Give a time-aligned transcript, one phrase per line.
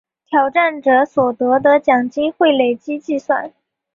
[0.31, 3.53] 挑战者所得的奖金会累积计算。